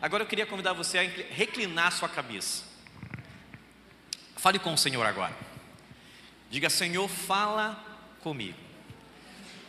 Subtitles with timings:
[0.00, 1.02] Agora eu queria convidar você a
[1.34, 2.62] reclinar sua cabeça.
[4.36, 5.36] Fale com o Senhor agora.
[6.50, 7.84] Diga, Senhor, fala
[8.20, 8.56] comigo.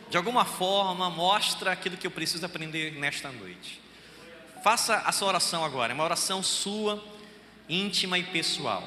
[0.08, 3.80] De alguma forma, mostra aquilo que eu preciso aprender nesta noite.
[4.62, 7.02] Faça a sua oração agora, é uma oração sua,
[7.68, 8.82] íntima e pessoal.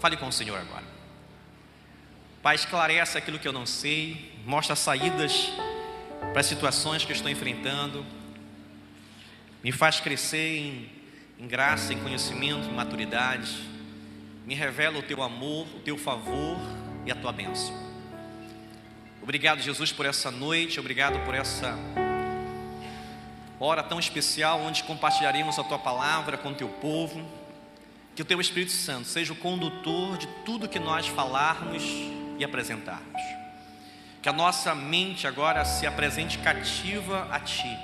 [0.00, 0.84] Fale com o Senhor agora.
[2.42, 5.50] Pai, esclarece aquilo que eu não sei, mostra saídas
[6.32, 8.06] para as situações que eu estou enfrentando,
[9.62, 10.90] me faz crescer em,
[11.38, 13.56] em graça, em conhecimento, em maturidade,
[14.46, 16.56] me revela o teu amor, o teu favor
[17.04, 17.74] e a tua bênção.
[19.22, 21.76] Obrigado, Jesus, por essa noite, obrigado por essa
[23.60, 27.22] hora tão especial onde compartilharemos a tua palavra com o teu povo.
[28.14, 31.82] Que o teu Espírito Santo seja o condutor de tudo que nós falarmos
[32.38, 33.22] e apresentarmos.
[34.22, 37.76] Que a nossa mente agora se apresente cativa a ti.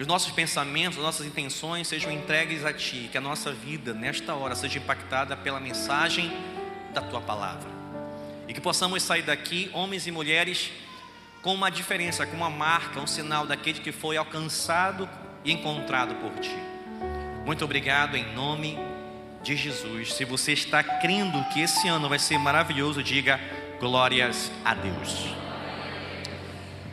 [0.00, 3.10] Que os nossos pensamentos, as nossas intenções sejam entregues a ti.
[3.12, 6.32] Que a nossa vida, nesta hora, seja impactada pela mensagem
[6.94, 7.68] da tua palavra.
[8.48, 10.72] E que possamos sair daqui, homens e mulheres,
[11.42, 15.06] com uma diferença, com uma marca, um sinal daquele que foi alcançado
[15.44, 16.56] e encontrado por ti.
[17.44, 18.78] Muito obrigado em nome
[19.42, 20.14] de Jesus.
[20.14, 23.38] Se você está crendo que esse ano vai ser maravilhoso, diga
[23.78, 25.26] glórias a Deus.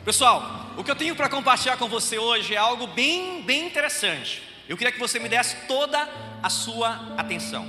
[0.04, 4.42] Pessoal, o que eu tenho para compartilhar com você hoje é algo bem, bem interessante.
[4.66, 6.08] Eu queria que você me desse toda
[6.42, 7.66] a sua atenção.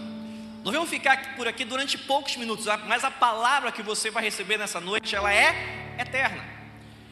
[0.63, 4.57] Nós vamos ficar por aqui durante poucos minutos, mas a palavra que você vai receber
[4.57, 6.59] nessa noite, ela é eterna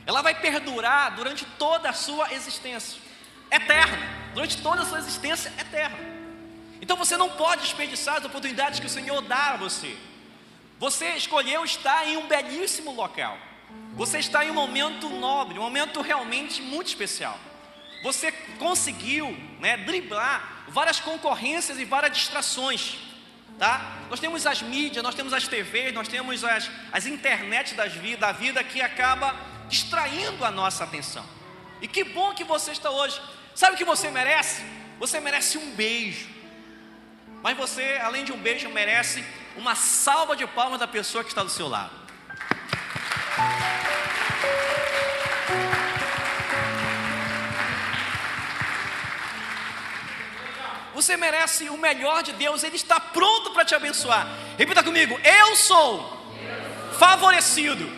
[0.07, 2.97] ela vai perdurar durante toda a sua existência,
[3.51, 3.97] eterna,
[4.33, 5.97] durante toda a sua existência eterna.
[6.81, 9.97] Então você não pode desperdiçar as oportunidades que o Senhor dá a você.
[10.79, 13.37] Você escolheu estar em um belíssimo local.
[13.93, 17.39] Você está em um momento nobre, um momento realmente muito especial.
[18.03, 22.97] Você conseguiu né, driblar várias concorrências e várias distrações.
[23.57, 23.97] Tá?
[24.09, 28.27] Nós temos as mídias, nós temos as TVs, nós temos as, as internets das vida,
[28.27, 29.35] da vida que acaba
[29.67, 31.25] distraindo a nossa atenção.
[31.81, 33.19] E que bom que você está hoje.
[33.55, 34.63] Sabe o que você merece?
[34.99, 36.27] Você merece um beijo.
[37.41, 39.23] Mas você, além de um beijo, merece
[39.55, 42.06] uma salva de palmas da pessoa que está do seu lado.
[51.07, 54.27] Você merece o melhor de Deus, Ele está pronto para te abençoar.
[54.57, 56.21] Repita comigo: Eu sou
[56.99, 57.89] favorecido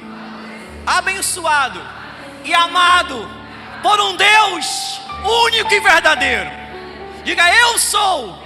[0.85, 1.81] abençoado
[2.45, 3.27] e amado
[3.81, 5.01] por um Deus
[5.47, 6.51] único e verdadeiro.
[7.23, 8.43] Diga: Eu sou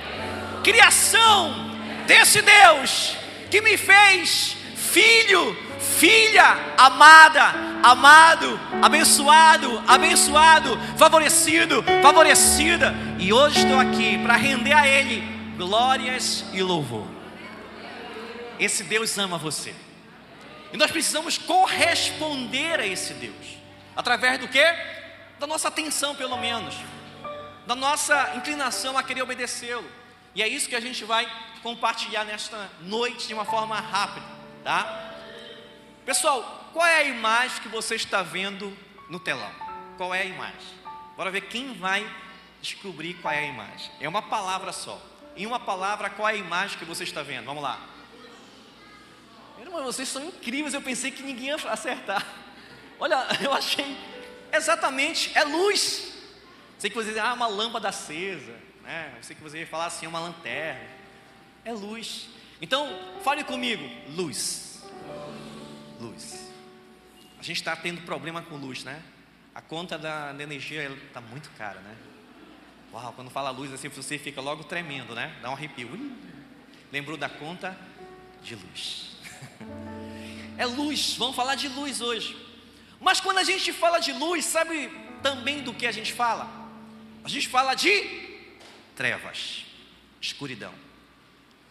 [0.64, 1.76] criação
[2.08, 3.18] desse Deus
[3.52, 7.54] que me fez filho, filha amada,
[7.84, 12.96] amado, abençoado, abençoado, favorecido, favorecida.
[13.24, 15.22] E hoje estou aqui para render a Ele
[15.56, 17.08] glórias e louvor.
[18.60, 19.74] Esse Deus ama você.
[20.74, 23.58] E nós precisamos corresponder a esse Deus.
[23.96, 24.62] Através do que?
[25.40, 26.76] Da nossa atenção, pelo menos.
[27.66, 29.90] Da nossa inclinação a querer obedecê-lo.
[30.36, 31.26] E é isso que a gente vai
[31.62, 34.26] compartilhar nesta noite de uma forma rápida,
[34.66, 35.14] tá?
[36.06, 38.78] Pessoal, qual é a imagem que você está vendo
[39.10, 39.52] no telão?
[39.96, 40.84] Qual é a imagem?
[41.16, 42.06] Bora ver quem vai
[42.64, 43.92] descobrir qual é a imagem.
[44.00, 45.00] É uma palavra só.
[45.36, 47.46] Em uma palavra, qual é a imagem que você está vendo?
[47.46, 47.90] Vamos lá.
[49.60, 52.26] Irmão, vocês são incríveis, eu pensei que ninguém ia acertar.
[53.00, 53.98] Olha, eu achei
[54.52, 56.14] exatamente, é luz.
[56.80, 59.14] Sei que você dizer, ah, uma lâmpada acesa, né?
[59.18, 60.88] Eu sei que você ia falar assim, uma lanterna.
[61.66, 62.30] É luz.
[62.62, 62.88] Então,
[63.24, 64.84] fale comigo, luz.
[66.00, 66.50] Luz.
[67.40, 69.02] A gente está tendo problema com luz, né?
[69.54, 71.96] A conta da energia está muito cara, né?
[72.94, 75.36] Uau, quando fala luz assim, você fica logo tremendo, né?
[75.42, 75.92] Dá um arrepio.
[75.92, 76.12] Ui,
[76.92, 77.76] lembrou da conta
[78.44, 79.12] de luz.
[80.56, 82.38] É luz, vamos falar de luz hoje.
[83.02, 84.88] Mas quando a gente fala de luz, sabe
[85.24, 86.48] também do que a gente fala?
[87.24, 87.90] A gente fala de
[88.96, 89.66] trevas,
[90.22, 90.72] escuridão.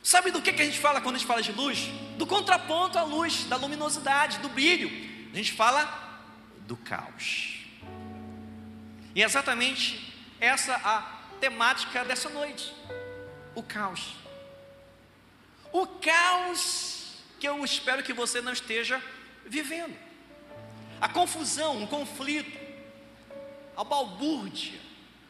[0.02, 1.88] Sabe do que, a gente fala quando a gente fala de luz?
[2.18, 4.90] Do contraponto à luz, da luminosidade, do brilho.
[5.32, 6.18] A gente fala
[6.66, 7.60] do caos.
[9.14, 10.11] E é exatamente
[10.42, 11.00] essa a
[11.40, 12.74] temática dessa noite:
[13.54, 14.16] o caos.
[15.72, 19.02] O caos que eu espero que você não esteja
[19.46, 19.96] vivendo.
[21.00, 22.60] A confusão, o conflito,
[23.76, 24.78] a balbúrdia,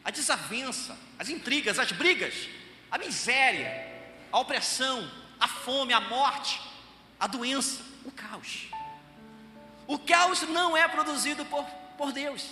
[0.03, 2.49] a desavença, as intrigas, as brigas,
[2.91, 3.87] a miséria,
[4.31, 5.09] a opressão,
[5.39, 6.59] a fome, a morte,
[7.19, 8.67] a doença, o caos.
[9.87, 11.65] O caos não é produzido por,
[11.97, 12.47] por Deus.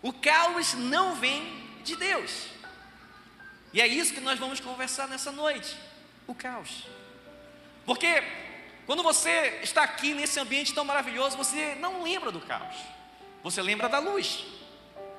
[0.00, 2.48] O caos não vem de Deus.
[3.72, 5.76] E é isso que nós vamos conversar nessa noite:
[6.26, 6.84] o caos.
[7.84, 8.22] Porque
[8.86, 12.76] quando você está aqui nesse ambiente tão maravilhoso, você não lembra do caos,
[13.42, 14.44] você lembra da luz,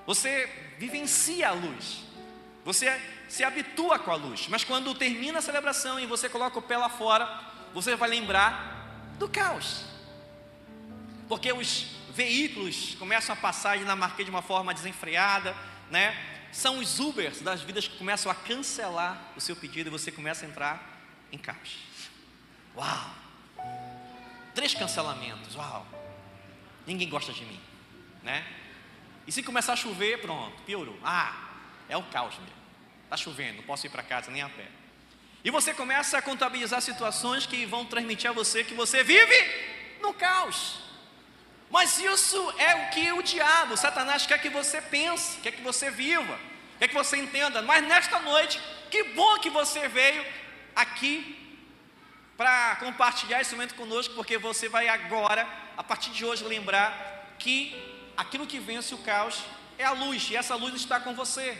[0.06, 2.00] você vivencia a luz,
[2.66, 4.48] você se habitua com a luz.
[4.48, 7.28] Mas quando termina a celebração e você coloca o pé lá fora,
[7.74, 9.86] você vai lembrar do caos,
[11.28, 15.56] porque os veículos começam a passar na marquês de uma forma desenfreada,
[15.92, 16.39] né?
[16.52, 20.46] São os Ubers das vidas que começam a cancelar o seu pedido e você começa
[20.46, 21.00] a entrar
[21.32, 21.78] em caos.
[22.76, 23.16] Uau!
[24.56, 25.86] Três cancelamentos, uau!
[26.86, 27.60] Ninguém gosta de mim,
[28.24, 28.46] né?
[29.28, 30.98] E se começar a chover, pronto, piorou.
[31.04, 31.50] Ah,
[31.88, 32.60] é o caos mesmo.
[33.04, 34.68] Está chovendo, não posso ir para casa nem a pé.
[35.44, 39.36] E você começa a contabilizar situações que vão transmitir a você que você vive
[40.02, 40.89] no caos.
[41.70, 45.92] Mas isso é o que o diabo, Satanás, quer que você pense, quer que você
[45.92, 46.40] viva,
[46.80, 47.62] quer que você entenda.
[47.62, 50.26] Mas nesta noite, que bom que você veio
[50.76, 51.36] aqui
[52.36, 57.76] para compartilhar esse momento conosco, porque você vai agora, a partir de hoje, lembrar que
[58.18, 59.44] aquilo que vence o caos
[59.78, 61.56] é a luz, e essa luz está com você.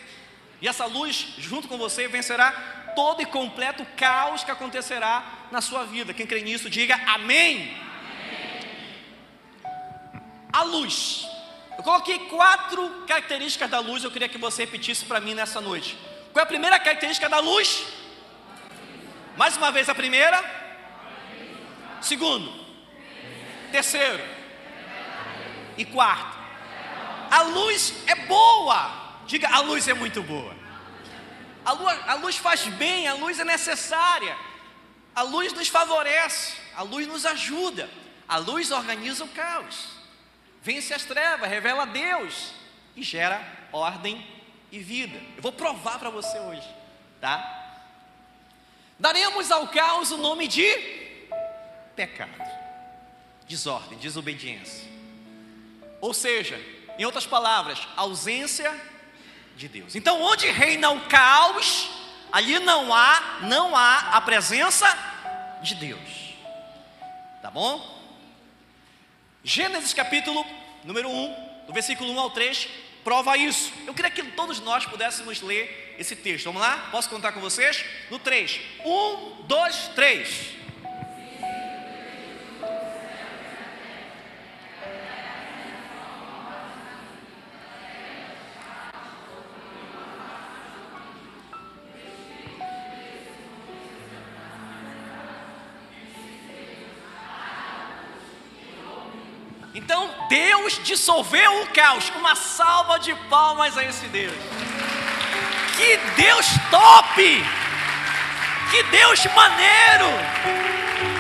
[0.62, 2.52] E essa luz, junto com você, vencerá
[2.96, 6.14] todo e completo caos que acontecerá na sua vida.
[6.14, 7.89] Quem crê nisso, diga amém
[10.52, 11.28] a luz.
[11.78, 15.98] Eu coloquei quatro características da luz, eu queria que você repetisse para mim nessa noite.
[16.34, 17.86] Qual é a primeira característica da luz?
[19.38, 20.44] Mais uma vez a primeira.
[22.02, 22.52] Segundo.
[23.72, 24.22] Terceiro.
[25.78, 26.38] E quarto.
[27.32, 28.92] A luz é boa.
[29.26, 30.54] Diga, a luz é muito boa.
[31.64, 34.36] A luz, a luz faz bem, a luz é necessária.
[35.16, 37.90] A luz nos favorece, a luz nos ajuda.
[38.28, 39.99] A luz organiza o caos
[40.62, 42.52] vence as trevas, revela Deus
[42.96, 43.42] e gera
[43.72, 44.26] ordem
[44.72, 45.20] e vida.
[45.36, 46.68] Eu vou provar para você hoje,
[47.20, 47.58] tá?
[49.00, 50.68] Daremos ao caos o nome de
[51.96, 52.44] pecado,
[53.48, 54.90] desordem, desobediência.
[56.02, 56.60] Ou seja,
[56.98, 58.74] em outras palavras, ausência
[59.56, 59.96] de Deus.
[59.96, 61.90] Então, onde reina o caos,
[62.32, 64.88] ali não há, não há a presença
[65.62, 66.36] de Deus.
[67.42, 67.99] Tá bom?
[69.44, 70.46] Gênesis capítulo
[70.84, 72.68] número 1, do versículo 1 ao 3,
[73.06, 73.72] prova isso.
[73.88, 76.46] Eu queria que todos nós pudéssemos ler esse texto.
[76.46, 76.90] Vamos lá?
[76.92, 77.86] Posso contar com vocês?
[78.10, 78.60] No 3.
[78.84, 80.59] 1, 2, 3.
[99.80, 102.10] Então Deus dissolveu o caos.
[102.18, 104.36] Uma salva de palmas a esse Deus.
[105.78, 107.24] Que Deus top!
[108.70, 110.10] Que Deus maneiro!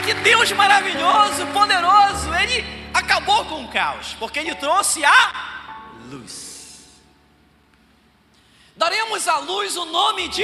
[0.05, 2.33] Que Deus maravilhoso, poderoso!
[2.35, 5.71] Ele acabou com o caos, porque ele trouxe a
[6.11, 6.89] luz.
[8.75, 10.43] Daremos à luz o nome de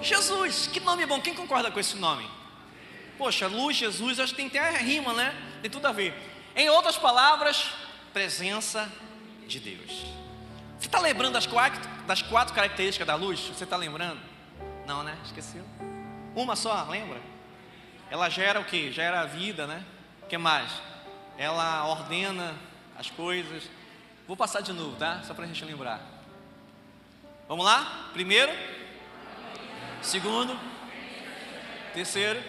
[0.00, 0.66] Jesus.
[0.72, 1.20] Que nome bom!
[1.20, 2.28] Quem concorda com esse nome?
[3.18, 5.34] Poxa, luz, Jesus, acho que tem até rima, né?
[5.60, 6.37] Tem tudo a ver.
[6.58, 7.70] Em outras palavras,
[8.12, 8.90] presença
[9.46, 10.06] de Deus.
[10.76, 13.38] Você está lembrando das quatro, das quatro características da luz?
[13.38, 14.20] Você está lembrando?
[14.84, 15.16] Não, né?
[15.24, 15.64] Esqueceu?
[16.34, 17.20] Uma só, lembra?
[18.10, 18.90] Ela gera o que?
[18.90, 19.84] Gera a vida, né?
[20.24, 20.68] O que mais?
[21.38, 22.56] Ela ordena
[22.98, 23.70] as coisas.
[24.26, 25.22] Vou passar de novo, tá?
[25.22, 26.00] Só para a gente lembrar.
[27.46, 28.10] Vamos lá?
[28.12, 28.50] Primeiro.
[30.02, 30.58] Segundo.
[31.94, 32.42] Terceiro.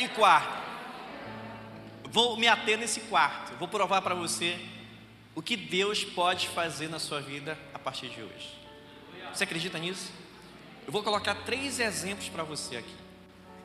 [0.00, 0.62] E quarto
[2.12, 4.60] vou me ater nesse quarto, vou provar para você
[5.34, 8.50] o que Deus pode fazer na sua vida a partir de hoje.
[9.32, 10.12] Você acredita nisso?
[10.86, 12.94] Eu vou colocar três exemplos para você aqui.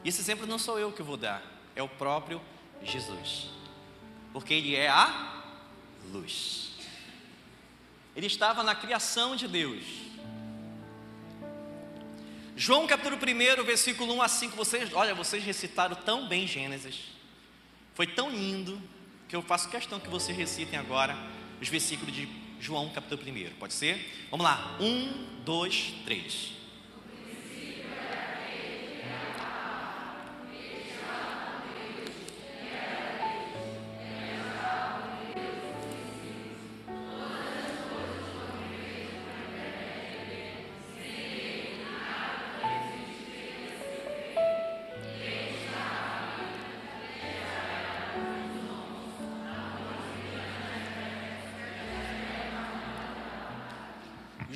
[0.02, 1.44] E esse exemplo não sou eu que vou dar,
[1.76, 2.42] é o próprio
[2.82, 3.50] Jesus.
[4.32, 5.44] Porque ele é a
[6.10, 6.72] luz.
[8.16, 9.84] Ele estava na criação de Deus.
[12.56, 17.17] João capítulo 1, versículo 1 a 5, vocês, olha, vocês recitaram tão bem Gênesis.
[17.98, 18.80] Foi tão lindo
[19.28, 21.18] que eu faço questão que vocês recitem agora
[21.60, 23.56] os versículos de João, capítulo 1.
[23.58, 24.28] Pode ser?
[24.30, 24.78] Vamos lá.
[24.80, 26.52] Um, dois, três.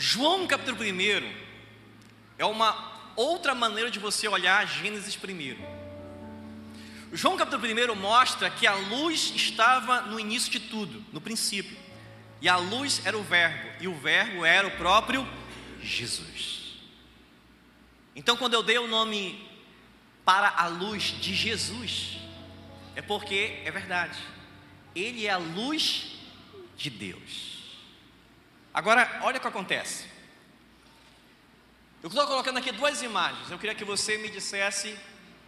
[0.01, 1.31] João capítulo 1,
[2.39, 5.59] é uma outra maneira de você olhar Gênesis primeiro.
[7.13, 11.77] João capítulo 1 mostra que a luz estava no início de tudo, no princípio.
[12.41, 15.23] E a luz era o Verbo, e o Verbo era o próprio
[15.83, 16.79] Jesus.
[18.15, 19.47] Então, quando eu dei o nome
[20.25, 22.17] para a luz de Jesus,
[22.95, 24.17] é porque é verdade,
[24.95, 26.13] Ele é a luz
[26.75, 27.60] de Deus.
[28.73, 30.05] Agora, olha o que acontece.
[32.01, 33.51] Eu estou colocando aqui duas imagens.
[33.51, 34.97] Eu queria que você me dissesse,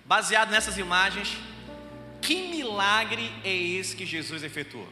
[0.06, 1.38] baseado nessas imagens,
[2.22, 4.88] que milagre é esse que Jesus efetuou?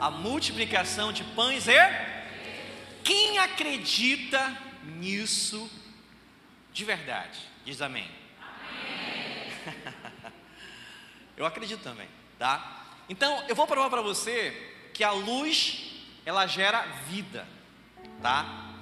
[0.00, 1.74] A multiplicação de pães e
[3.04, 5.70] quem acredita nisso
[6.72, 7.38] de verdade?
[7.64, 8.10] Diz amém.
[8.40, 9.92] amém.
[11.36, 12.08] eu acredito também,
[12.38, 12.86] tá?
[13.08, 15.90] Então, eu vou provar para você que a luz
[16.24, 17.46] ela gera vida,
[18.22, 18.72] tá?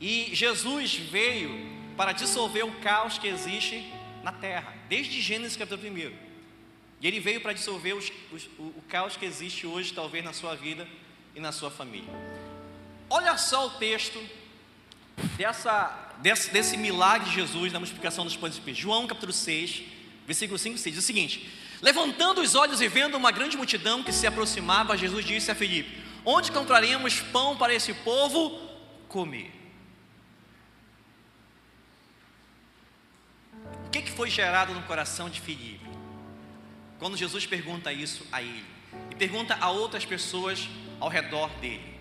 [0.00, 3.92] E Jesus veio para dissolver o caos que existe
[4.24, 6.12] na terra, desde Gênesis capítulo 1.
[7.00, 10.32] E ele veio para dissolver os, os, o, o caos que existe hoje, talvez na
[10.32, 10.88] sua vida
[11.34, 12.12] e na sua família.
[13.10, 14.20] Olha só o texto
[15.36, 18.82] dessa, desse, desse milagre de Jesus na multiplicação dos pães e peixes.
[18.82, 19.82] João capítulo 6,
[20.26, 21.50] versículo 5 e 6, diz o seguinte:
[21.82, 26.00] Levantando os olhos e vendo uma grande multidão que se aproximava, Jesus disse a Filipe:
[26.24, 28.58] Onde encontraremos pão para esse povo
[29.08, 29.62] comer?
[33.92, 35.86] que, que foi gerado no coração de Filipe?
[36.98, 38.64] Quando Jesus pergunta isso a ele,
[39.10, 40.66] e pergunta a outras pessoas
[40.98, 41.94] ao redor dele: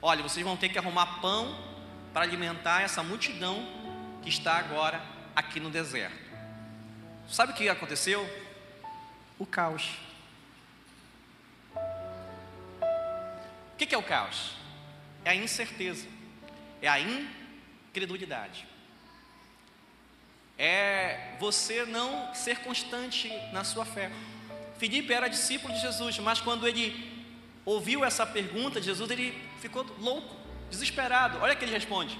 [0.00, 1.54] Olha, vocês vão ter que arrumar pão
[2.14, 3.68] para alimentar essa multidão
[4.22, 5.02] que está agora
[5.36, 6.16] aqui no deserto.
[7.28, 8.26] Sabe o que aconteceu?
[9.38, 9.90] O caos.
[13.72, 14.54] O que é o caos?
[15.24, 16.06] É a incerteza,
[16.82, 18.66] é a incredulidade
[20.58, 24.10] é você não ser constante na sua fé.
[24.76, 27.16] Filipe era discípulo de Jesus, mas quando ele
[27.64, 30.34] ouviu essa pergunta de Jesus, ele ficou louco,
[30.68, 31.38] desesperado.
[31.40, 32.18] Olha que ele responde.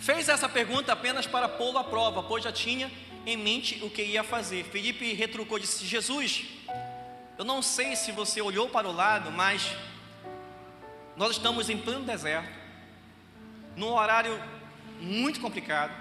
[0.00, 2.90] Fez essa pergunta apenas para pô-lo à prova, pois já tinha
[3.26, 4.64] em mente o que ia fazer.
[4.64, 6.44] Felipe retrucou e disse: Jesus,
[7.38, 9.74] eu não sei se você olhou para o lado, mas
[11.16, 12.52] nós estamos em pleno deserto,
[13.76, 14.42] num horário
[15.00, 15.92] muito complicado.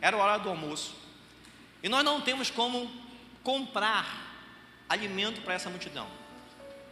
[0.00, 0.94] Era o horário do almoço.
[1.82, 2.90] E nós não temos como
[3.42, 4.32] comprar
[4.88, 6.06] alimento para essa multidão.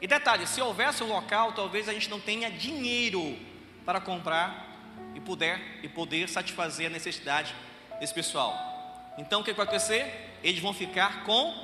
[0.01, 3.39] E detalhe, se houvesse um local, talvez a gente não tenha dinheiro
[3.85, 4.67] para comprar
[5.15, 7.55] e puder e poder satisfazer a necessidade
[7.99, 8.80] desse pessoal.
[9.21, 10.39] Então o que vai acontecer?
[10.43, 11.55] Eles vão ficar com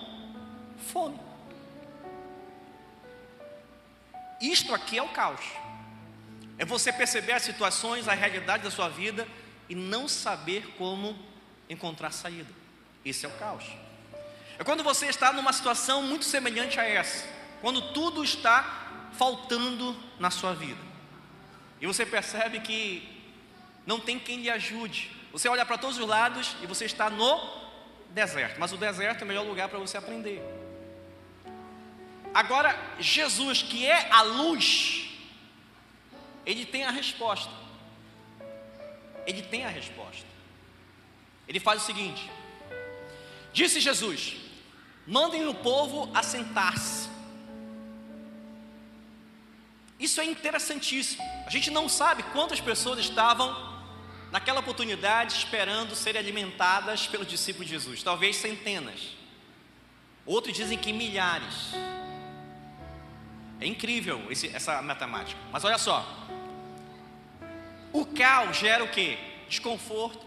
[0.92, 1.18] fome.
[4.38, 5.40] Isto aqui é o caos.
[6.58, 9.26] É você perceber as situações, a realidade da sua vida
[9.70, 11.18] e não saber como
[11.68, 12.52] encontrar saída.
[13.02, 13.64] Esse é o caos.
[14.58, 17.26] É quando você está numa situação muito semelhante a essa,
[17.62, 20.80] quando tudo está faltando na sua vida,
[21.80, 23.15] e você percebe que
[23.86, 25.12] não tem quem lhe ajude.
[25.32, 27.40] Você olha para todos os lados e você está no
[28.10, 30.42] deserto, mas o deserto é o melhor lugar para você aprender.
[32.34, 35.08] Agora, Jesus, que é a luz,
[36.44, 37.52] ele tem a resposta.
[39.26, 40.26] Ele tem a resposta.
[41.48, 42.30] Ele faz o seguinte:
[43.52, 44.36] Disse Jesus:
[45.06, 47.08] Mandem o povo assentar-se.
[49.98, 51.22] Isso é interessantíssimo.
[51.46, 53.75] A gente não sabe quantas pessoas estavam
[54.36, 58.02] naquela oportunidade esperando serem alimentadas pelo discípulo de Jesus.
[58.02, 59.16] Talvez centenas.
[60.26, 61.72] Outros dizem que milhares.
[63.58, 65.40] É incrível esse, essa matemática.
[65.50, 66.06] Mas olha só.
[67.94, 69.18] O caos gera o que?
[69.48, 70.26] Desconforto,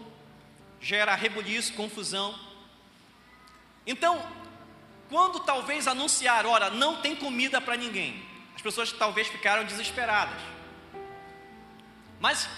[0.80, 2.36] gera rebuliço, confusão.
[3.86, 4.20] Então,
[5.08, 8.20] quando talvez anunciar, ora, não tem comida para ninguém,
[8.56, 10.42] as pessoas talvez ficaram desesperadas.
[12.18, 12.48] Mas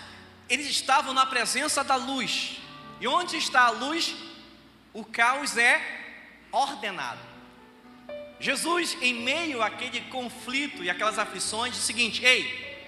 [0.52, 2.58] eles estavam na presença da luz.
[3.00, 4.14] E onde está a luz,
[4.92, 5.80] o caos é
[6.50, 7.20] ordenado.
[8.38, 12.86] Jesus, em meio àquele conflito e aquelas aflições, diz o seguinte: ei,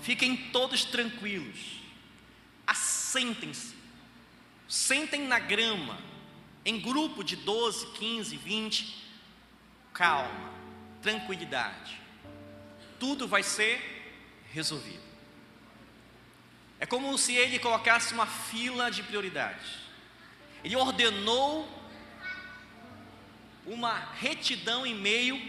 [0.00, 1.78] fiquem todos tranquilos
[2.68, 3.74] assentem-se,
[4.68, 5.98] sentem na grama,
[6.66, 9.04] em grupo de 12, 15, 20,
[9.94, 10.52] calma,
[11.00, 11.98] tranquilidade,
[13.00, 13.80] tudo vai ser
[14.52, 15.07] resolvido.
[16.80, 19.66] É como se ele colocasse uma fila de prioridades.
[20.62, 21.68] Ele ordenou
[23.66, 25.40] uma retidão em meio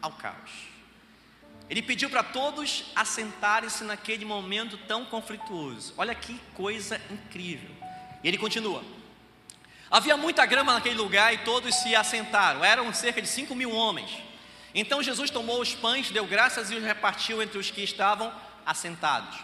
[0.00, 0.74] ao caos.
[1.68, 5.94] Ele pediu para todos assentarem-se naquele momento tão conflituoso.
[5.96, 7.70] Olha que coisa incrível.
[8.22, 8.84] E ele continua:
[9.90, 12.64] Havia muita grama naquele lugar e todos se assentaram.
[12.64, 14.10] Eram cerca de cinco mil homens.
[14.74, 18.32] Então Jesus tomou os pães, deu graças e os repartiu entre os que estavam
[18.66, 19.38] assentados.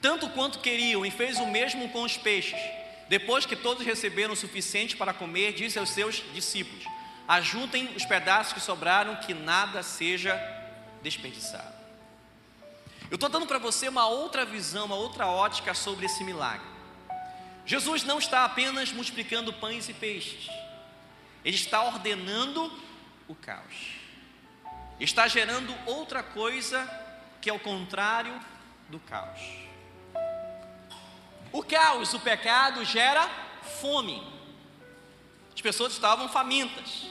[0.00, 2.58] Tanto quanto queriam, e fez o mesmo com os peixes.
[3.08, 6.84] Depois que todos receberam o suficiente para comer, disse aos seus discípulos:
[7.28, 10.40] Ajuntem os pedaços que sobraram, que nada seja
[11.02, 11.80] desperdiçado.
[13.10, 16.68] Eu estou dando para você uma outra visão, uma outra ótica sobre esse milagre.
[17.66, 20.48] Jesus não está apenas multiplicando pães e peixes,
[21.44, 22.72] ele está ordenando
[23.28, 23.96] o caos,
[24.98, 26.88] está gerando outra coisa
[27.40, 28.38] que é o contrário
[28.88, 29.69] do caos.
[31.52, 33.28] O caos, o pecado, gera
[33.80, 34.22] fome.
[35.54, 37.06] As pessoas estavam famintas,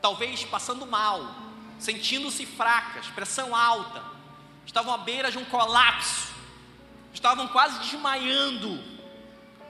[0.00, 1.22] talvez passando mal,
[1.78, 4.02] sentindo-se fracas, pressão alta,
[4.66, 6.32] estavam à beira de um colapso,
[7.12, 8.82] estavam quase desmaiando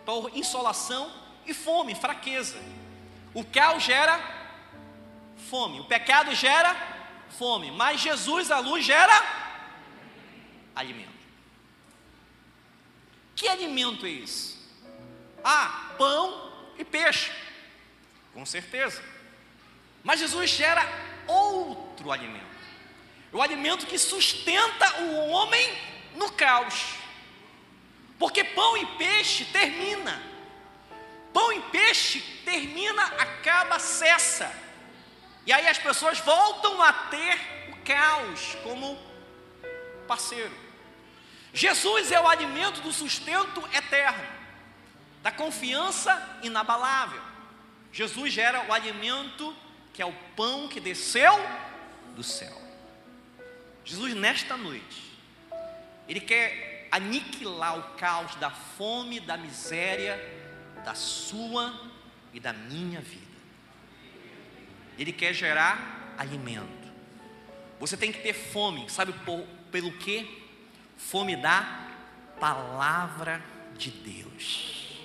[0.05, 1.11] por insolação
[1.47, 2.59] e fome, fraqueza.
[3.35, 4.19] O caos gera
[5.49, 6.75] fome, o pecado gera
[7.39, 9.13] fome, mas Jesus, a luz, gera
[10.75, 11.10] alimento.
[13.41, 14.55] Que alimento é esse?
[15.43, 17.33] Ah, pão e peixe,
[18.35, 19.03] com certeza.
[20.05, 20.87] Mas Jesus gera
[21.27, 22.45] outro alimento.
[23.33, 25.75] O alimento que sustenta o homem
[26.17, 26.97] no caos.
[28.19, 30.23] Porque pão e peixe termina.
[31.33, 34.55] Pão e peixe termina, acaba, cessa.
[35.47, 39.03] E aí as pessoas voltam a ter o caos como
[40.07, 40.70] parceiro.
[41.53, 44.27] Jesus é o alimento do sustento eterno,
[45.23, 47.21] da confiança inabalável.
[47.93, 49.55] Jesus gera o alimento
[49.93, 51.33] que é o pão que desceu
[52.15, 52.61] do céu.
[53.85, 55.19] Jesus, nesta noite,
[56.09, 60.19] Ele quer aniquilar o caos da fome, da miséria,
[60.85, 61.75] da sua
[62.33, 63.27] e da minha vida.
[64.99, 66.91] Ele quer gerar alimento.
[67.79, 70.40] Você tem que ter fome, sabe por, pelo que?
[71.09, 71.89] Fome da
[72.39, 73.43] palavra
[73.77, 74.99] de Deus.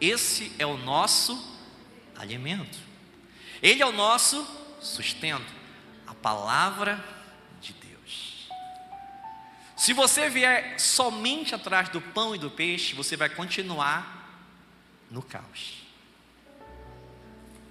[0.00, 1.56] Esse é o nosso
[2.16, 2.78] alimento.
[3.62, 4.46] Ele é o nosso
[4.80, 5.52] sustento,
[6.06, 7.02] a palavra
[7.60, 8.48] de Deus.
[9.76, 14.44] Se você vier somente atrás do pão e do peixe, você vai continuar
[15.10, 15.84] no caos.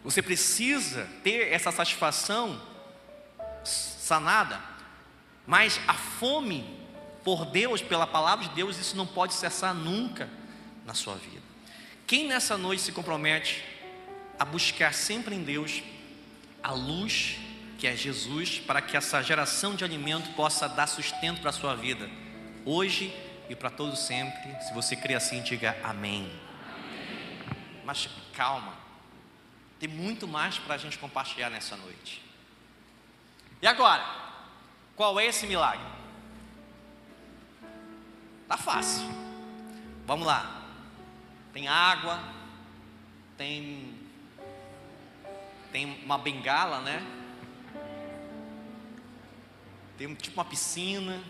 [0.04, 2.62] Você precisa ter essa satisfação
[3.64, 4.62] sanada,
[5.46, 6.87] mas a fome
[7.28, 10.30] por Deus, pela palavra de Deus, isso não pode cessar nunca
[10.86, 11.44] na sua vida.
[12.08, 13.66] Quem nessa noite se compromete
[14.40, 15.84] a buscar sempre em Deus
[16.64, 17.38] a luz
[17.78, 21.76] que é Jesus, para que essa geração de alimento possa dar sustento para a sua
[21.76, 22.10] vida,
[22.64, 23.14] hoje
[23.50, 24.64] e para todo sempre.
[24.64, 26.32] Se você crê assim, diga amém.
[26.32, 27.82] amém.
[27.84, 28.74] Mas calma,
[29.82, 32.24] tem muito mais para a gente compartilhar nessa noite.
[33.62, 34.06] E agora,
[34.96, 35.97] qual é esse milagre?
[38.48, 39.04] Tá fácil.
[40.06, 40.66] Vamos lá.
[41.54, 42.22] Tem água,
[43.38, 43.94] tem
[45.72, 47.06] tem uma bengala, né?
[49.98, 51.22] Tem tipo uma piscina,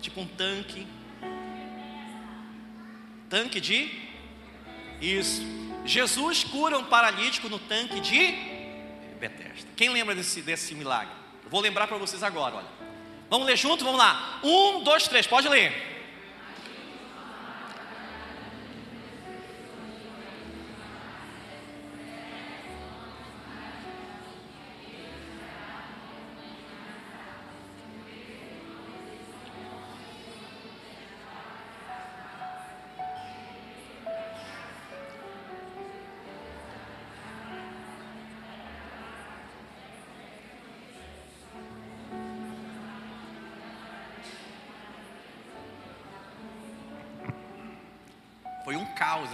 [0.00, 0.86] tipo um tanque.
[3.28, 3.90] Tanque de
[5.00, 5.42] isso.
[5.84, 8.52] Jesus cura um paralítico no tanque de
[9.18, 9.68] Betesda.
[9.76, 11.14] Quem lembra desse, desse milagre?
[11.50, 12.91] Vou lembrar para vocês agora, olha.
[13.32, 13.82] Vamos ler junto?
[13.82, 14.40] Vamos lá.
[14.42, 15.91] Um, dois, três, pode ler.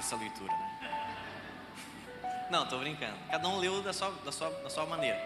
[0.08, 2.48] Essa leitura, né?
[2.50, 3.16] Não, estou brincando.
[3.30, 5.18] Cada um leu da sua, da, sua, da sua maneira.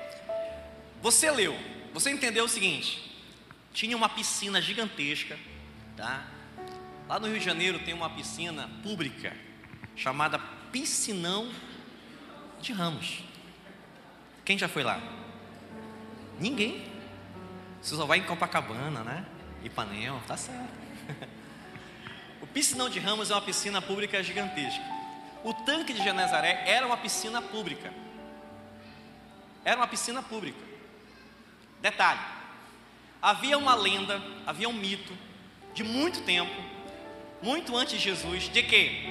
[1.01, 1.57] Você leu,
[1.95, 3.17] você entendeu o seguinte:
[3.73, 5.39] tinha uma piscina gigantesca,
[5.97, 6.27] tá?
[7.09, 9.37] Lá no Rio de Janeiro tem uma piscina pública
[9.95, 10.39] chamada
[10.73, 11.49] Piscinão
[12.61, 13.23] de Ramos.
[14.45, 15.01] Quem já foi lá?
[16.41, 16.91] Ninguém.
[17.81, 19.25] Você só vai em Copacabana, né?
[19.63, 20.83] Ipanema, tá certo.
[22.53, 24.85] Piscinão de Ramos é uma piscina pública gigantesca.
[25.43, 27.93] O tanque de Genezaré era uma piscina pública.
[29.65, 30.59] Era uma piscina pública.
[31.81, 32.21] Detalhe:
[33.21, 35.17] havia uma lenda, havia um mito
[35.73, 36.53] de muito tempo,
[37.41, 39.07] muito antes de Jesus, de que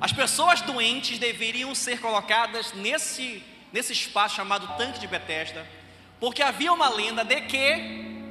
[0.00, 5.66] as pessoas doentes deveriam ser colocadas nesse, nesse espaço chamado tanque de Betesda,
[6.20, 8.22] porque havia uma lenda de que,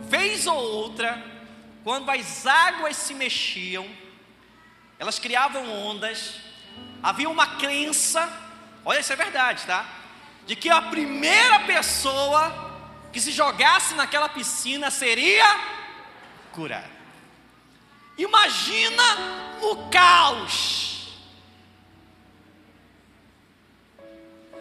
[0.00, 1.22] vez ou outra,
[1.90, 3.84] quando as águas se mexiam,
[4.96, 6.36] elas criavam ondas,
[7.02, 8.32] havia uma crença,
[8.84, 9.84] olha, isso é verdade, tá?
[10.46, 15.44] De que a primeira pessoa que se jogasse naquela piscina seria
[16.52, 16.88] curada.
[18.16, 19.02] Imagina
[19.60, 21.08] o caos.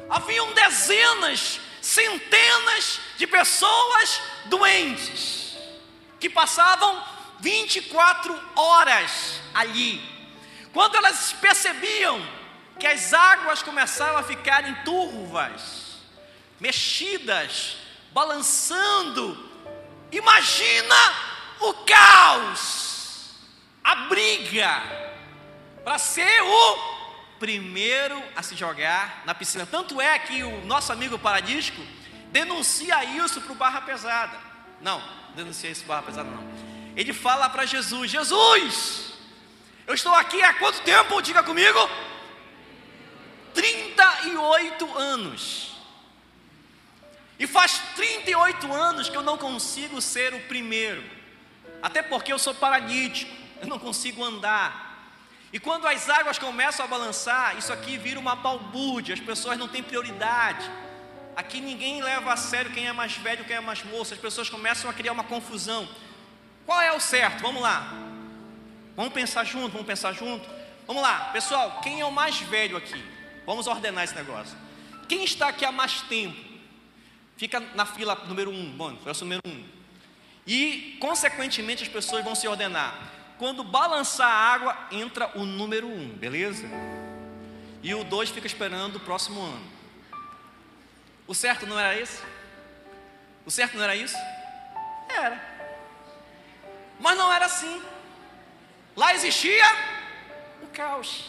[0.09, 5.55] Haviam dezenas, centenas de pessoas doentes
[6.19, 10.01] que passavam 24 horas ali.
[10.73, 12.21] Quando elas percebiam
[12.79, 15.97] que as águas começavam a ficar turvas,
[16.59, 17.77] mexidas,
[18.11, 19.37] balançando,
[20.11, 20.95] imagina
[21.59, 23.35] o caos,
[23.83, 24.81] a briga,
[25.83, 26.99] para ser o
[27.39, 29.65] primeiro a se jogar na piscina.
[29.65, 31.81] Tanto é que o nosso amigo paradisco
[32.31, 34.37] denuncia isso para o Barra Pesada.
[34.81, 35.01] Não,
[35.35, 36.48] denuncia isso para o Barra Pesada não.
[36.99, 39.13] Ele fala para Jesus: Jesus,
[39.87, 41.21] eu estou aqui há quanto tempo?
[41.21, 41.89] Diga comigo.
[43.53, 45.77] 38 anos.
[47.39, 51.01] E faz 38 anos que eu não consigo ser o primeiro.
[51.81, 53.31] Até porque eu sou paralítico,
[53.61, 55.07] eu não consigo andar.
[55.53, 59.69] E quando as águas começam a balançar, isso aqui vira uma balbúrdia, as pessoas não
[59.69, 60.69] têm prioridade.
[61.33, 64.49] Aqui ninguém leva a sério quem é mais velho, quem é mais moço, as pessoas
[64.49, 65.87] começam a criar uma confusão.
[66.69, 67.41] Qual é o certo?
[67.41, 67.91] Vamos lá.
[68.95, 70.47] Vamos pensar junto, vamos pensar junto.
[70.85, 73.03] Vamos lá, pessoal, quem é o mais velho aqui?
[73.43, 74.55] Vamos ordenar esse negócio.
[75.07, 76.37] Quem está aqui há mais tempo?
[77.37, 79.65] Fica na fila número um, bom, foi o número um.
[80.45, 82.93] E, consequentemente, as pessoas vão se ordenar.
[83.39, 86.67] Quando balançar a água, entra o número um, beleza?
[87.81, 89.65] E o dois fica esperando o próximo ano.
[91.25, 92.21] O certo não era esse?
[93.43, 94.15] O certo não era isso?
[95.09, 95.58] Era.
[96.99, 97.81] Mas não era assim.
[98.95, 99.65] Lá existia
[100.61, 101.25] o caos.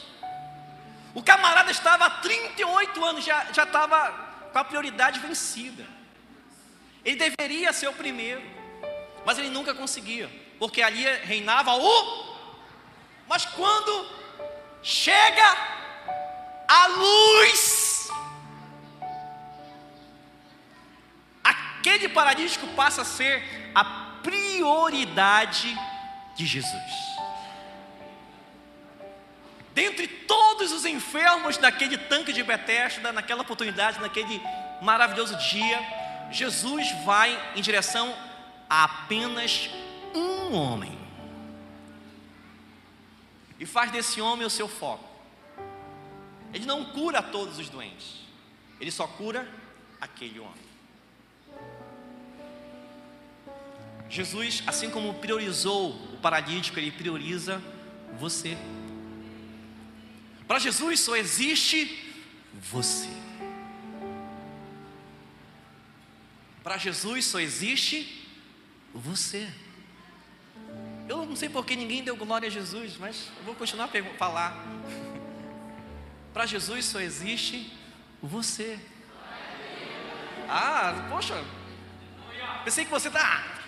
[1.14, 4.12] O camarada estava há 38 anos, já, já estava
[4.52, 5.86] com a prioridade vencida.
[7.04, 8.42] Ele deveria ser o primeiro,
[9.24, 12.36] mas ele nunca conseguia, porque ali reinava o.
[13.26, 14.06] Mas quando
[14.82, 15.56] chega
[16.68, 18.08] a luz,
[21.42, 25.76] aquele paralítico passa a ser a prioridade
[26.34, 27.10] de Jesus.
[29.74, 34.40] Dentre todos os enfermos daquele tanque de Betesda, naquela oportunidade, naquele
[34.82, 35.80] maravilhoso dia,
[36.30, 38.14] Jesus vai em direção
[38.68, 39.70] a apenas
[40.14, 40.98] um homem.
[43.58, 45.08] E faz desse homem o seu foco.
[46.52, 48.20] Ele não cura todos os doentes.
[48.80, 49.46] Ele só cura
[50.00, 50.69] aquele homem.
[54.10, 57.62] Jesus, assim como priorizou o paralítico, ele prioriza
[58.18, 58.58] você.
[60.48, 62.12] Para Jesus só existe
[62.52, 63.08] você.
[66.64, 68.28] Para Jesus só existe
[68.92, 69.48] você.
[71.08, 74.56] Eu não sei porque ninguém deu glória a Jesus, mas eu vou continuar a falar.
[76.34, 77.72] Para Jesus só existe
[78.20, 78.76] você.
[80.48, 81.44] Ah, poxa,
[82.64, 83.59] pensei que você está.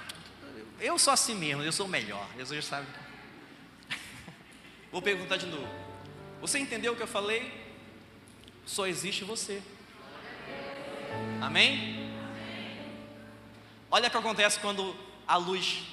[0.83, 2.27] Eu sou assim mesmo, eu sou melhor.
[2.37, 2.89] Jesus sabe.
[4.91, 5.69] Vou perguntar de novo.
[6.41, 7.53] Você entendeu o que eu falei?
[8.67, 9.63] Só existe você.
[11.41, 12.11] Amém?
[13.89, 15.85] Olha o que acontece quando a luz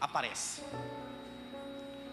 [0.00, 0.62] aparece.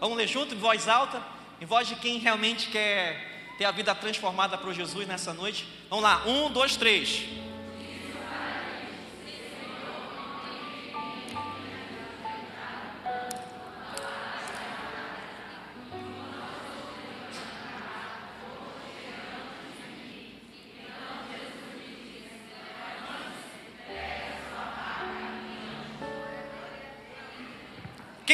[0.00, 1.22] Vamos ler junto, em voz alta,
[1.60, 5.64] em voz de quem realmente quer ter a vida transformada para Jesus nessa noite.
[5.88, 7.24] Vamos lá, um, dois, três.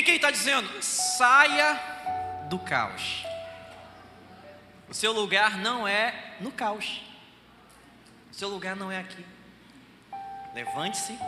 [0.03, 0.83] Que ele está dizendo?
[0.83, 1.81] Saia
[2.49, 3.25] do caos.
[4.89, 7.03] O seu lugar não é no caos.
[8.31, 9.25] O seu lugar não é aqui.
[10.55, 11.19] Levante-se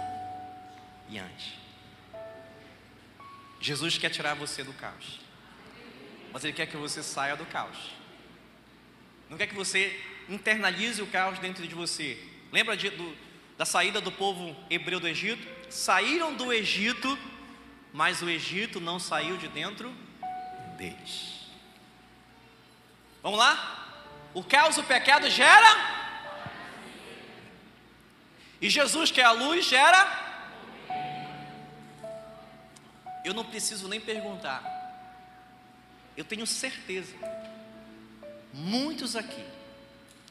[1.09, 1.59] e ande.
[3.61, 5.21] Jesus quer tirar você do caos.
[6.33, 7.77] Mas Ele quer que você saia do caos.
[9.29, 12.23] Não quer que você internalize o caos dentro de você.
[12.53, 13.17] Lembra de, do,
[13.57, 17.19] da saída do povo hebreu do Egito, saíram do Egito,
[17.99, 19.93] mas o Egito não saiu de dentro
[20.77, 21.49] deles.
[23.21, 24.05] Vamos lá?
[24.33, 25.67] O caos, o pecado gera.
[28.61, 29.99] E Jesus, que é a luz, gera.
[33.25, 34.63] Eu não preciso nem perguntar.
[36.17, 37.17] Eu tenho certeza.
[38.55, 39.45] Muitos aqui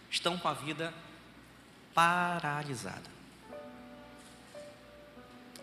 [0.09, 0.93] estão com a vida
[1.93, 3.11] paralisada.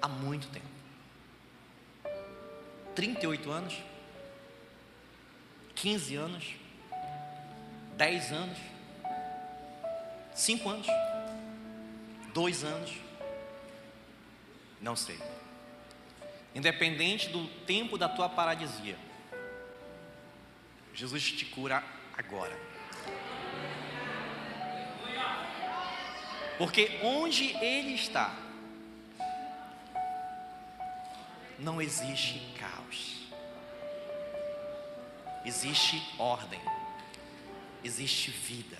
[0.03, 0.74] Há muito tempo.
[2.95, 3.75] 38 anos,
[5.75, 6.45] 15 anos,
[7.97, 8.59] 10 anos,
[10.35, 10.87] 5 anos,
[12.33, 12.93] 2 anos,
[14.81, 15.19] não sei.
[16.55, 18.97] Independente do tempo da tua paralisia,
[20.95, 21.83] Jesus te cura
[22.17, 22.57] agora.
[26.57, 28.33] Porque onde Ele está,
[31.59, 33.29] não existe caos,
[35.45, 36.61] existe ordem,
[37.83, 38.79] existe vida.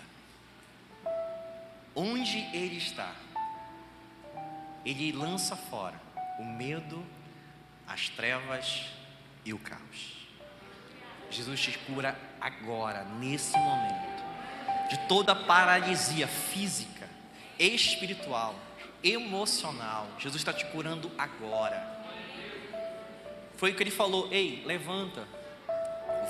[1.95, 3.15] Onde Ele está,
[4.85, 6.01] Ele lança fora
[6.39, 7.05] o medo,
[7.87, 8.87] as trevas
[9.45, 10.27] e o caos.
[11.31, 14.23] Jesus te cura agora, nesse momento,
[14.91, 17.09] de toda paralisia física,
[17.59, 18.55] espiritual,
[19.03, 20.07] emocional.
[20.19, 22.04] Jesus está te curando agora.
[23.57, 25.27] Foi que ele falou: ei, levanta,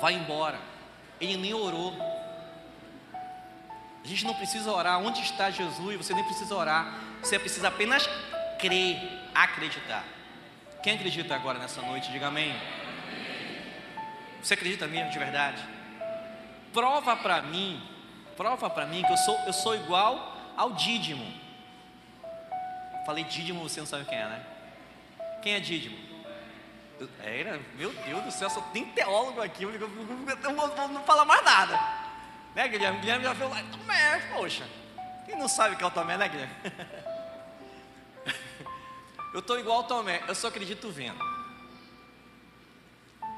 [0.01, 0.59] vai embora.
[1.19, 1.93] Ele nem orou.
[4.03, 4.99] A gente não precisa orar.
[4.99, 5.97] Onde está Jesus?
[5.97, 6.99] Você nem precisa orar.
[7.21, 8.07] Você precisa apenas
[8.59, 8.97] crer,
[9.33, 10.03] acreditar.
[10.83, 12.11] Quem acredita agora nessa noite?
[12.11, 12.55] Diga amém.
[14.41, 15.59] Você acredita mesmo de verdade?
[16.71, 17.81] Prova para mim,
[18.37, 21.25] prova para mim que eu sou, eu sou igual ao Dídimo.
[23.05, 24.43] Falei Dídimo, você não sabe quem é, né?
[25.41, 25.97] Quem é Dídimo?
[27.21, 31.79] Era, meu Deus do céu, só tem teólogo aqui, eu não vou falar mais nada.
[32.55, 32.99] Né, Guilherme?
[32.99, 34.65] Guilherme já lá, Tomé, poxa.
[35.25, 36.53] Quem não sabe que é o Tomé, né, Guilherme?
[39.33, 41.19] Eu estou igual ao Tomé, eu só acredito vendo.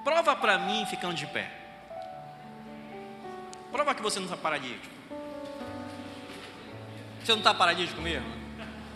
[0.03, 1.51] Prova para mim ficando de pé.
[3.71, 4.93] Prova que você não está paralítico.
[7.19, 8.31] Você não está paralítico mesmo?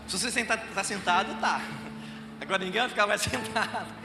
[0.07, 1.59] Se você está sentado, tá.
[2.39, 4.00] Agora ninguém vai ficar mais sentado.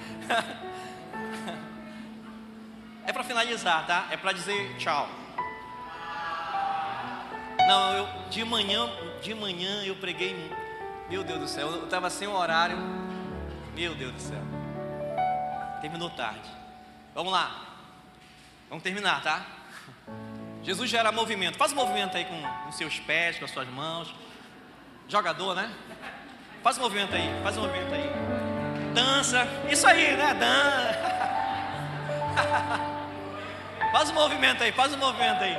[3.07, 4.09] É para finalizar, tá?
[4.11, 5.09] É para dizer tchau.
[7.69, 8.91] Não, eu de manhã,
[9.23, 10.35] de manhã eu preguei
[11.09, 12.77] meu Deus do céu, eu estava sem horário.
[13.75, 14.43] Meu Deus do céu.
[15.81, 16.51] Terminou tarde.
[17.15, 17.65] Vamos lá.
[18.69, 19.47] Vamos terminar, tá?
[20.65, 21.57] Jesus gera movimento.
[21.57, 24.13] Faz um movimento aí com os seus pés, com as suas mãos.
[25.09, 25.73] Jogador, né?
[26.63, 28.36] Faz um movimento aí, faz um movimento aí.
[28.97, 29.47] Dança.
[29.71, 30.33] Isso aí, né?
[30.33, 30.99] Dança.
[33.93, 35.55] faz um movimento aí, faz um movimento aí.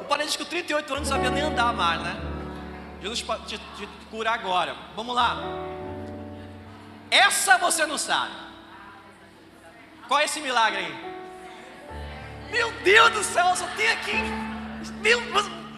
[0.00, 2.16] O paralítico 38 anos não sabia nem andar mais, né?
[3.00, 4.74] Jesus pode te, te curar agora.
[4.96, 5.36] Vamos lá.
[7.12, 8.34] Essa você não sabe.
[10.08, 11.12] Qual é esse milagre aí?
[12.50, 14.16] Meu Deus do céu, só tem aqui.
[15.00, 15.22] Meu,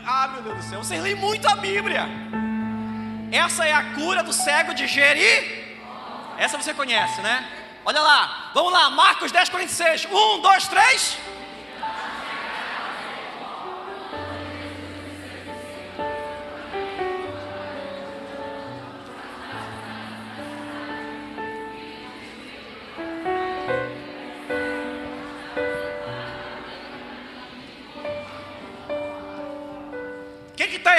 [0.06, 2.08] ah, meu Deus do céu, você lê muito a Bíblia.
[3.30, 5.63] Essa é a cura do cego de Geri.
[6.38, 7.46] Essa você conhece, né?
[7.84, 10.06] Olha lá, vamos lá, Marcos 10, 46.
[10.06, 11.18] Um, dois, três.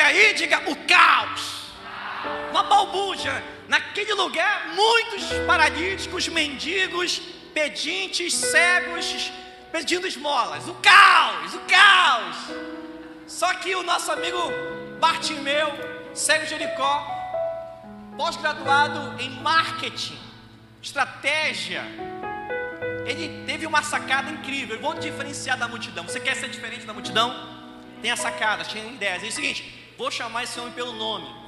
[0.05, 1.71] aí diga o caos.
[2.51, 3.54] Uma balbuja.
[3.95, 7.21] Naquele lugar, muitos paralíticos, mendigos,
[7.53, 9.31] pedintes, cegos,
[9.71, 10.67] pedindo esmolas.
[10.67, 12.35] O caos, o caos.
[13.25, 14.37] Só que o nosso amigo
[14.99, 15.69] Bartimeu,
[16.13, 17.07] cego Jericó,
[18.17, 20.19] pós-graduado em marketing,
[20.83, 21.85] estratégia,
[23.05, 24.75] ele teve uma sacada incrível.
[24.75, 26.03] Eu vou diferenciar da multidão.
[26.03, 27.33] Você quer ser diferente da multidão?
[28.01, 29.23] Tem a sacada, tem ideias.
[29.23, 31.44] É o seguinte: Vou chamar esse homem pelo nome.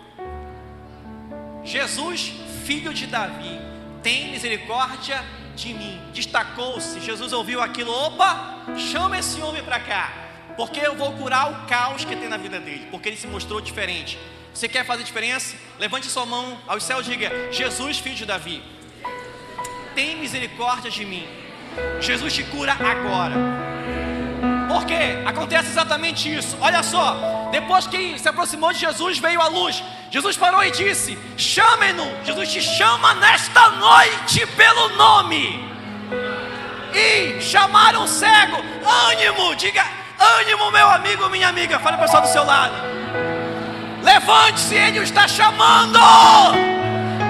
[1.68, 2.32] Jesus,
[2.66, 3.60] filho de Davi,
[4.02, 5.22] tem misericórdia
[5.54, 6.02] de mim.
[6.14, 7.02] Destacou-se.
[7.02, 7.92] Jesus ouviu aquilo.
[7.92, 10.14] Opa, chama esse homem para cá.
[10.56, 12.88] Porque eu vou curar o caos que tem na vida dele.
[12.90, 14.18] Porque ele se mostrou diferente.
[14.54, 15.58] Você quer fazer diferença?
[15.78, 18.64] Levante sua mão aos céus e diga: Jesus, filho de Davi,
[19.94, 21.28] tem misericórdia de mim.
[22.00, 23.36] Jesus te cura agora.
[24.70, 25.22] Por quê?
[25.26, 26.58] Acontece exatamente isso.
[26.62, 29.84] Olha só, Depois que se aproximou de Jesus, veio a luz.
[30.10, 32.06] Jesus parou e disse: Chamem-no.
[32.24, 35.68] Jesus te chama nesta noite pelo nome.
[36.94, 38.58] E chamaram o cego.
[39.10, 39.86] Ânimo, diga
[40.40, 41.80] ânimo, meu amigo, minha amiga.
[41.80, 42.74] Fala pessoal do seu lado.
[44.02, 46.00] Levante-se, ele o está chamando.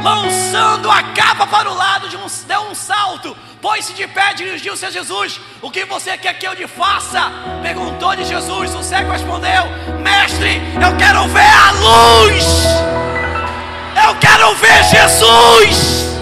[0.04, 3.36] Lançando a capa para o lado, de um, deu um salto
[3.68, 5.42] Pôs-se de pé, dirigiu-se a Jesus.
[5.62, 7.30] O que você quer que eu lhe faça?
[7.62, 8.74] Perguntou-lhe Jesus.
[8.74, 9.64] O cego respondeu:
[10.00, 12.46] Mestre, eu quero ver a luz.
[14.06, 16.18] Eu quero ver Jesus.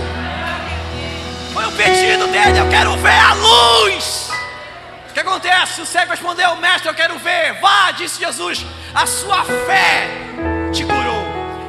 [1.53, 4.31] Foi o pedido dele: Eu quero ver a luz.
[5.11, 5.81] O que acontece?
[5.81, 7.61] O cego respondeu: Mestre, eu quero ver.
[7.61, 8.65] Vá, disse Jesus.
[8.95, 10.09] A sua fé
[10.73, 11.14] te curou.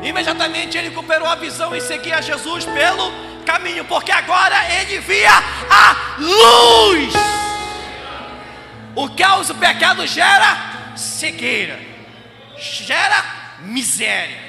[0.06, 3.10] Imediatamente ele recuperou a visão e seguia Jesus pelo
[3.44, 5.32] caminho, porque agora ele via
[5.68, 7.12] a luz.
[8.94, 11.80] O caos, o pecado gera cegueira,
[12.56, 13.24] gera
[13.62, 14.40] miséria.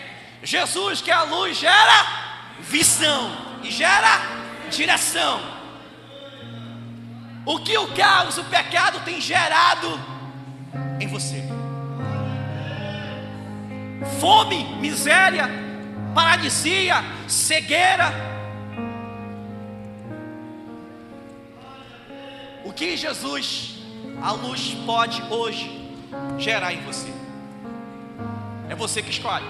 [0.43, 2.05] Jesus, que é a luz, gera
[2.59, 4.21] visão e gera
[4.69, 5.41] direção.
[7.45, 9.99] O que o caos, o pecado tem gerado
[10.99, 11.46] em você?
[14.19, 15.49] Fome, miséria,
[16.13, 16.95] paralisia,
[17.27, 18.13] cegueira,
[22.67, 23.75] O que Jesus,
[24.21, 25.89] a luz, pode hoje
[26.37, 27.07] gerar em você?
[28.69, 29.45] É você que escolhe.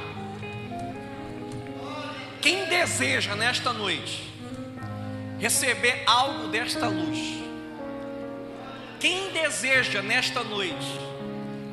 [2.40, 4.32] Quem deseja nesta noite
[5.40, 7.18] receber algo desta luz?
[9.00, 11.00] Quem deseja nesta noite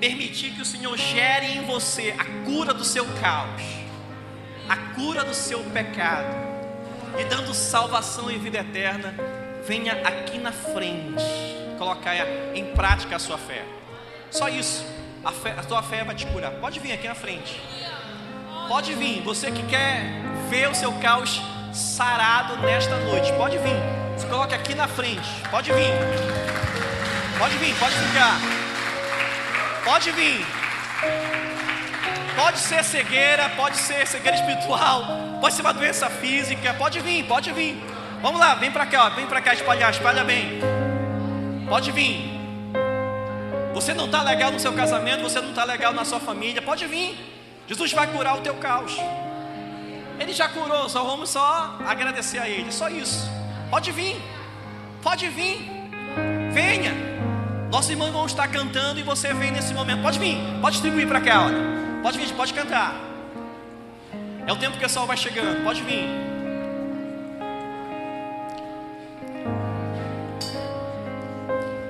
[0.05, 3.62] permitir que o Senhor gere em você a cura do seu caos,
[4.69, 6.35] a cura do seu pecado,
[7.19, 9.14] e dando salvação e vida eterna?
[9.67, 11.25] venha aqui na frente
[11.79, 12.14] colocar
[12.55, 13.64] em prática a sua fé.
[14.31, 14.85] Só isso.
[15.25, 16.53] A, fé, a tua fé vai te curar.
[16.53, 17.61] Pode vir aqui na frente.
[18.69, 19.23] Pode vir.
[19.23, 20.03] Você que quer
[20.51, 21.40] ver o seu caos
[21.73, 23.33] sarado nesta noite.
[23.33, 23.81] Pode vir.
[24.19, 25.29] Se coloque aqui na frente.
[25.51, 25.93] Pode vir.
[27.38, 28.63] Pode vir, pode ficar.
[29.85, 30.47] Pode vir.
[32.35, 35.05] Pode ser cegueira, pode ser cegueira espiritual,
[35.40, 37.81] pode ser uma doença física, pode vir, pode vir.
[38.20, 40.61] Vamos lá, vem para cá, vem para cá espalhar, espalha bem.
[41.68, 42.33] Pode vir.
[43.75, 46.87] Você não está legal no seu casamento, você não está legal na sua família, pode
[46.87, 47.16] vir.
[47.68, 48.97] Jesus vai curar o teu caos.
[50.18, 53.31] Ele já curou, só vamos só agradecer a Ele, só isso.
[53.70, 54.16] Pode vir,
[55.03, 55.70] pode vir,
[56.53, 57.13] venha.
[57.75, 60.01] Nossos irmãos vão estar cantando e você vem nesse momento.
[60.01, 61.47] Pode vir, pode distribuir para cá.
[62.05, 62.95] Pode vir, pode cantar.
[64.47, 66.07] É o tempo que o sol vai chegando, pode vir.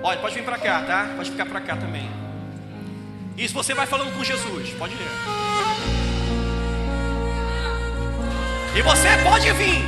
[0.03, 1.07] Olha, pode vir para cá, tá?
[1.19, 2.11] Pode ficar para cá também.
[3.37, 5.09] Isso você vai falando com Jesus, pode ir.
[8.75, 9.85] E você pode vir.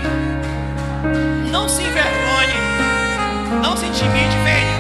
[1.50, 3.62] Não se envergonhe.
[3.62, 4.36] Não se intimide.
[4.44, 4.75] Venha.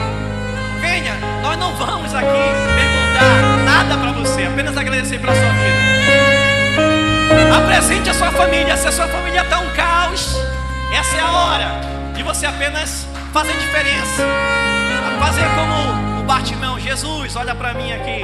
[5.06, 5.78] Agradecer pela sua vida.
[7.56, 8.76] Apresente a sua família.
[8.76, 10.36] Se a sua família está um caos,
[10.92, 11.80] essa é a hora
[12.14, 14.22] de você apenas fazer diferença.
[15.20, 18.22] Fazer como o Bartimão, Jesus, olha para mim aqui.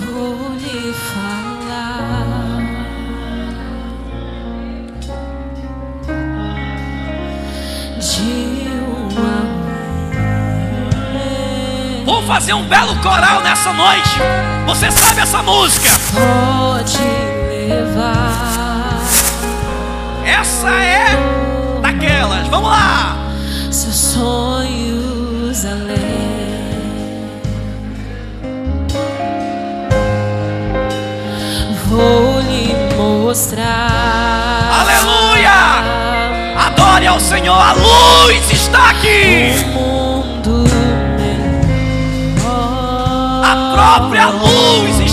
[0.00, 2.56] Vou lhe falar.
[8.00, 8.55] De
[12.06, 14.10] Vou fazer um belo coral nessa noite.
[14.64, 15.88] Você sabe essa música?
[16.14, 16.98] Pode
[17.68, 19.00] levar.
[20.24, 22.46] Essa é daquelas.
[22.46, 23.16] Vamos lá
[23.72, 25.96] seus sonhos além.
[31.88, 34.80] Vou lhe mostrar.
[34.80, 36.66] Aleluia!
[36.66, 39.75] Adore ao Senhor, a luz está aqui.
[43.86, 45.05] Própria luz